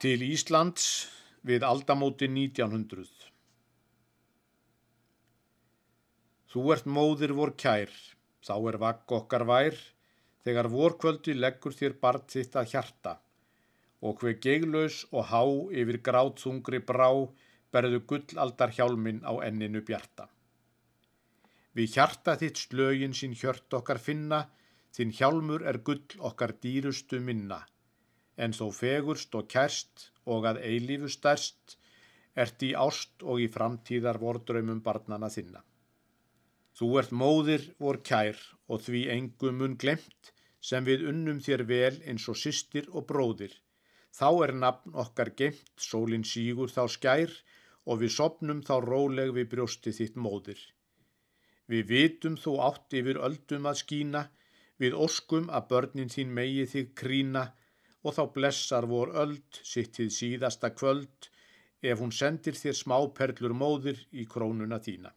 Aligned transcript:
Til 0.00 0.22
Íslands 0.24 0.84
við 1.44 1.64
aldamóti 1.68 2.24
1900 2.24 3.02
Þú 6.48 6.62
ert 6.72 6.86
móðir 6.88 7.34
vor 7.36 7.50
kær, 7.62 7.90
þá 8.40 8.54
er 8.70 8.78
vakk 8.80 9.12
okkar 9.12 9.42
vær, 9.50 9.74
þegar 10.40 10.70
vorkvöldi 10.72 11.34
leggur 11.36 11.76
þér 11.76 11.98
barn 12.00 12.24
þitt 12.32 12.56
að 12.56 12.70
hjarta. 12.70 13.12
Og 14.00 14.24
hver 14.24 14.38
geiglaus 14.46 15.02
og 15.10 15.28
há 15.34 15.42
yfir 15.82 15.98
grátsungri 16.06 16.80
brá 16.92 17.10
berðu 17.68 18.00
gullaldar 18.14 18.72
hjálmin 18.78 19.20
á 19.20 19.36
enninu 19.50 19.82
bjarta. 19.90 20.30
Við 21.76 21.98
hjarta 21.98 22.38
þitt 22.40 22.64
slögin 22.64 23.18
sín 23.20 23.36
hjört 23.36 23.76
okkar 23.82 24.00
finna, 24.00 24.46
þinn 24.96 25.12
hjálmur 25.20 25.66
er 25.74 25.82
gull 25.84 26.24
okkar 26.30 26.56
dýrustu 26.64 27.20
minna 27.20 27.60
en 28.36 28.54
þó 28.56 28.66
fegurst 28.74 29.34
og 29.34 29.48
kærst 29.50 30.10
og 30.26 30.46
að 30.50 30.62
eilífu 30.66 31.10
stærst, 31.12 31.76
ert 32.34 32.62
í 32.62 32.74
ást 32.78 33.24
og 33.24 33.42
í 33.42 33.48
framtíðar 33.50 34.20
vordraumum 34.22 34.80
barnana 34.84 35.30
þinna. 35.32 35.64
Þú 36.78 36.88
ert 37.00 37.10
móðir 37.12 37.64
vor 37.82 37.98
kær 38.06 38.38
og 38.68 38.84
því 38.86 39.00
engum 39.14 39.58
mun 39.60 39.76
glemt, 39.76 40.32
sem 40.60 40.84
við 40.84 41.06
unnum 41.10 41.40
þér 41.44 41.64
vel 41.68 41.96
eins 42.08 42.28
og 42.28 42.38
systir 42.38 42.86
og 42.92 43.06
bróðir. 43.10 43.52
Þá 44.16 44.28
er 44.44 44.52
nafn 44.62 44.96
okkar 45.02 45.32
gemt, 45.36 45.72
sólinn 45.76 46.26
sígur 46.26 46.70
þá 46.72 46.82
skær 46.94 47.32
og 47.86 48.00
við 48.02 48.14
sopnum 48.16 48.62
þá 48.66 48.74
róleg 48.84 49.32
við 49.36 49.48
brjósti 49.54 49.92
þitt 49.96 50.16
móðir. 50.16 50.60
Við 51.70 51.86
vitum 51.92 52.36
þú 52.40 52.56
átt 52.66 52.96
yfir 52.98 53.20
öldum 53.28 53.68
að 53.70 53.80
skína, 53.82 54.22
við 54.80 54.96
óskum 55.04 55.50
að 55.54 55.68
börnin 55.72 56.12
þín 56.12 56.32
megi 56.34 56.66
þig 56.72 56.94
krína, 56.98 57.44
og 58.02 58.16
þá 58.16 58.22
blessar 58.34 58.86
vor 58.88 59.12
öld 59.22 59.60
sitt 59.72 59.92
til 59.98 60.08
síðasta 60.14 60.72
kvöld 60.72 61.28
ef 61.82 62.00
hún 62.00 62.12
sendir 62.12 62.56
þér 62.56 62.76
smáperlur 62.78 63.54
móðir 63.56 64.00
í 64.12 64.26
krónuna 64.34 64.80
þína. 64.86 65.12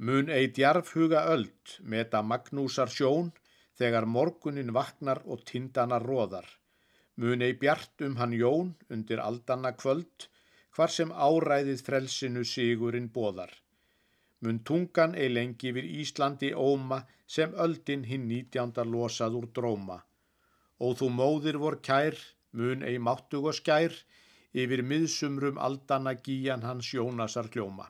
Mun 0.00 0.32
ei 0.32 0.48
djarfhuga 0.56 1.26
öld 1.34 1.76
meta 1.92 2.22
Magnúsar 2.24 2.92
sjón 2.92 3.32
þegar 3.76 4.08
morgunin 4.08 4.72
vaknar 4.72 5.20
og 5.26 5.44
tindana 5.50 6.00
róðar. 6.00 6.46
Mun 7.20 7.44
ei 7.44 7.52
bjart 7.52 8.04
um 8.06 8.16
hann 8.16 8.32
jón 8.32 8.74
undir 8.88 9.20
aldanna 9.20 9.74
kvöld 9.76 10.28
hvar 10.76 10.92
sem 10.96 11.12
áræðið 11.12 11.84
frelsinu 11.84 12.44
sigurinn 12.44 13.10
bóðar. 13.12 13.52
Mun 14.40 14.62
tungan 14.64 15.14
ei 15.14 15.28
lengi 15.28 15.72
við 15.76 15.92
Íslandi 16.00 16.54
óma 16.56 17.02
sem 17.26 17.52
öldin 17.64 18.06
hinn 18.08 18.28
nítjánda 18.28 18.86
losað 18.88 19.36
úr 19.42 19.50
dróma 19.52 19.98
og 20.80 20.96
þú 20.98 21.08
móðir 21.20 21.58
vor 21.62 21.76
kær, 21.86 22.16
mun 22.56 22.82
ei 22.90 22.98
máttug 22.98 23.48
og 23.50 23.56
skær, 23.58 23.94
yfir 24.56 24.82
miðsumrum 24.82 25.58
aldana 25.62 26.14
gíjan 26.26 26.64
hans 26.66 26.88
Jónasar 26.96 27.50
kljóma. 27.52 27.86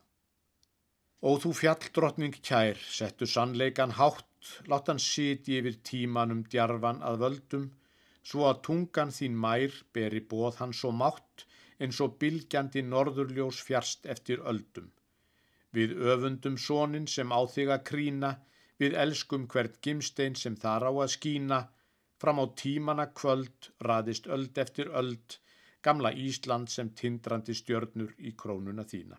Og 1.22 1.40
þú 1.42 1.52
fjalldrottning 1.60 2.36
kær, 2.48 2.80
settu 2.80 3.28
sannleikan 3.28 3.94
hátt, 3.98 4.26
látt 4.72 4.88
hann 4.88 5.02
siti 5.04 5.58
yfir 5.60 5.78
tímanum 5.84 6.42
djarfan 6.52 7.02
að 7.04 7.22
völdum, 7.24 7.66
svo 8.24 8.46
að 8.50 8.62
tungan 8.66 9.12
þín 9.16 9.36
mær 9.44 9.76
beri 9.96 10.20
bóð 10.32 10.60
hans 10.60 10.84
og 10.88 10.96
mátt, 11.02 11.46
eins 11.80 12.00
og 12.04 12.16
bylgjandi 12.20 12.82
norðurljós 12.88 13.60
fjärst 13.66 14.08
eftir 14.14 14.42
öldum. 14.52 14.90
Við 15.76 15.94
öfundum 16.12 16.56
sónin 16.58 17.06
sem 17.08 17.32
á 17.32 17.40
þig 17.54 17.72
að 17.76 17.84
krína, 17.90 18.30
við 18.80 18.96
elskum 19.04 19.46
hvert 19.52 19.78
gimstein 19.84 20.36
sem 20.42 20.56
þar 20.56 20.88
á 20.88 20.92
að 20.92 21.12
skína, 21.14 21.60
Fram 22.20 22.40
á 22.44 22.46
tímana 22.62 23.06
kvöld 23.16 23.70
raðist 23.88 24.26
öld 24.36 24.58
eftir 24.60 24.90
öld, 25.00 25.38
gamla 25.80 26.12
Ísland 26.12 26.68
sem 26.68 26.90
tindrandi 27.00 27.54
stjörnur 27.56 28.12
í 28.18 28.34
krónuna 28.42 28.84
þína. 28.84 29.16